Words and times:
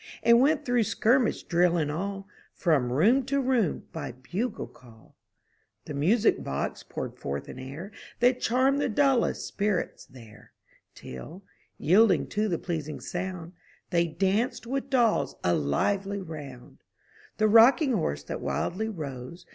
And 0.23 0.41
went 0.41 0.65
through 0.65 0.81
skirmish 0.85 1.43
drill 1.43 1.77
and 1.77 1.91
all, 1.91 2.27
From 2.55 2.91
room 2.91 3.23
to 3.27 3.39
room 3.39 3.83
by 3.91 4.13
bugle 4.13 4.65
call. 4.65 5.13
60 5.13 5.13
UP 5.13 5.13
ONE 5.13 5.13
PAIR 5.13 5.13
OF 5.13 5.83
STAIRS 5.83 5.85
The 5.85 5.93
music 6.33 6.43
box 6.43 6.83
poured 6.89 7.19
forth 7.19 7.47
an 7.47 7.59
air 7.59 7.91
That 8.19 8.41
charmed 8.41 8.81
the 8.81 8.89
dullest 8.89 9.45
spirits 9.45 10.07
there, 10.07 10.53
Till, 10.95 11.43
yielding 11.77 12.25
to 12.29 12.47
the 12.47 12.57
pleasing 12.57 12.99
sound, 12.99 13.53
They 13.91 14.07
danced 14.07 14.65
with 14.65 14.89
dolls 14.89 15.35
a 15.43 15.53
lively 15.53 16.19
round. 16.19 16.79
The 17.37 17.47
rocking 17.47 17.93
horse 17.93 18.23
that 18.23 18.41
wildly 18.41 18.89
rose. 18.89 19.45